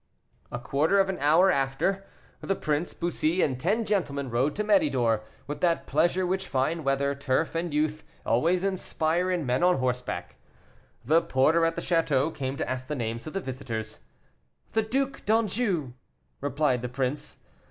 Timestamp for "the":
2.39-2.55, 11.05-11.21, 11.75-11.83, 12.87-12.95, 13.33-13.41, 14.71-14.81, 16.81-16.89